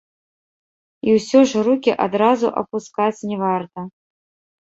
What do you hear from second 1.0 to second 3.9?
І ўсё ж рукі адразу апускаць не варта.